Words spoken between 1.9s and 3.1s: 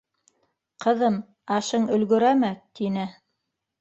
өлгөрәме?— тине.